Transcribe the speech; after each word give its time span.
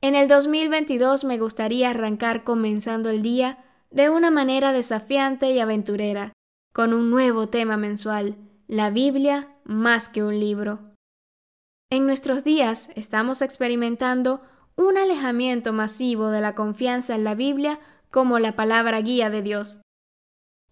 En 0.00 0.14
el 0.14 0.28
2022 0.28 1.24
me 1.24 1.38
gustaría 1.38 1.90
arrancar 1.90 2.44
comenzando 2.44 3.10
el 3.10 3.22
día 3.22 3.58
de 3.90 4.08
una 4.10 4.30
manera 4.30 4.72
desafiante 4.72 5.50
y 5.50 5.58
aventurera, 5.60 6.32
con 6.74 6.92
un 6.92 7.08
nuevo 7.08 7.48
tema 7.48 7.76
mensual, 7.76 8.36
la 8.66 8.90
Biblia 8.90 9.48
más 9.64 10.08
que 10.08 10.24
un 10.24 10.40
libro. 10.40 10.80
En 11.88 12.04
nuestros 12.04 12.42
días 12.42 12.90
estamos 12.96 13.42
experimentando 13.42 14.42
un 14.74 14.98
alejamiento 14.98 15.72
masivo 15.72 16.30
de 16.30 16.40
la 16.40 16.56
confianza 16.56 17.14
en 17.14 17.22
la 17.22 17.36
Biblia 17.36 17.78
como 18.10 18.40
la 18.40 18.56
palabra 18.56 19.00
guía 19.02 19.30
de 19.30 19.40
Dios. 19.40 19.82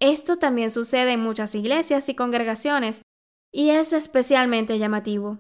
Esto 0.01 0.39
también 0.39 0.73
sucede 0.73 1.13
en 1.13 1.21
muchas 1.21 1.55
iglesias 1.55 2.09
y 2.09 2.17
congregaciones, 2.17 3.03
y 3.53 3.71
es 3.71 3.93
especialmente 3.93 4.81
llamativo. 4.81 5.39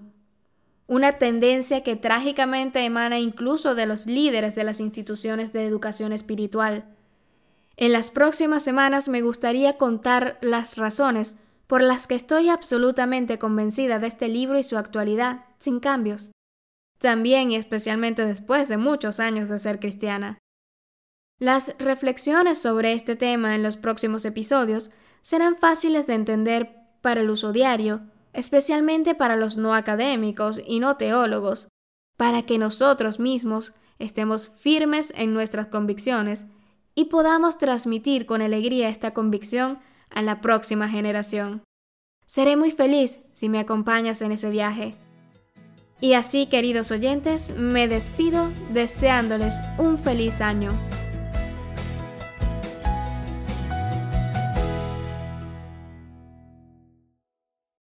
Una 0.86 1.18
tendencia 1.18 1.82
que 1.82 1.96
trágicamente 1.96 2.84
emana 2.84 3.18
incluso 3.18 3.74
de 3.74 3.86
los 3.86 4.06
líderes 4.06 4.54
de 4.54 4.62
las 4.62 4.78
instituciones 4.78 5.52
de 5.52 5.66
educación 5.66 6.12
espiritual, 6.12 6.84
en 7.76 7.92
las 7.92 8.10
próximas 8.10 8.62
semanas 8.62 9.08
me 9.08 9.22
gustaría 9.22 9.78
contar 9.78 10.38
las 10.40 10.76
razones 10.76 11.36
por 11.66 11.82
las 11.82 12.06
que 12.06 12.14
estoy 12.14 12.50
absolutamente 12.50 13.38
convencida 13.38 13.98
de 13.98 14.08
este 14.08 14.28
libro 14.28 14.58
y 14.58 14.62
su 14.62 14.76
actualidad, 14.76 15.46
sin 15.58 15.80
cambios. 15.80 16.30
También 16.98 17.50
y 17.50 17.56
especialmente 17.56 18.26
después 18.26 18.68
de 18.68 18.76
muchos 18.76 19.20
años 19.20 19.48
de 19.48 19.58
ser 19.58 19.80
cristiana. 19.80 20.38
Las 21.38 21.74
reflexiones 21.78 22.58
sobre 22.58 22.92
este 22.92 23.16
tema 23.16 23.54
en 23.54 23.62
los 23.62 23.76
próximos 23.76 24.24
episodios 24.24 24.90
serán 25.22 25.56
fáciles 25.56 26.06
de 26.06 26.14
entender 26.14 26.76
para 27.00 27.22
el 27.22 27.30
uso 27.30 27.52
diario, 27.52 28.02
especialmente 28.32 29.14
para 29.14 29.36
los 29.36 29.56
no 29.56 29.74
académicos 29.74 30.60
y 30.64 30.78
no 30.78 30.96
teólogos, 30.96 31.68
para 32.16 32.42
que 32.42 32.58
nosotros 32.58 33.18
mismos 33.18 33.72
estemos 33.98 34.48
firmes 34.48 35.12
en 35.16 35.32
nuestras 35.32 35.68
convicciones 35.68 36.44
y 36.94 37.06
podamos 37.06 37.58
transmitir 37.58 38.26
con 38.26 38.42
alegría 38.42 38.88
esta 38.88 39.12
convicción 39.12 39.78
a 40.10 40.22
la 40.22 40.40
próxima 40.40 40.88
generación. 40.88 41.62
Seré 42.26 42.56
muy 42.56 42.70
feliz 42.70 43.20
si 43.32 43.48
me 43.48 43.58
acompañas 43.58 44.22
en 44.22 44.32
ese 44.32 44.50
viaje. 44.50 44.94
Y 46.00 46.14
así, 46.14 46.46
queridos 46.46 46.90
oyentes, 46.90 47.54
me 47.56 47.88
despido 47.88 48.50
deseándoles 48.72 49.60
un 49.78 49.98
feliz 49.98 50.40
año. 50.40 50.72